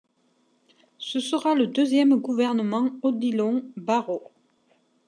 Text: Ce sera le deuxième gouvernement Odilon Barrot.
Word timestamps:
Ce 0.97 1.19
sera 1.19 1.53
le 1.53 1.67
deuxième 1.67 2.15
gouvernement 2.19 2.89
Odilon 3.03 3.63
Barrot. 3.77 4.31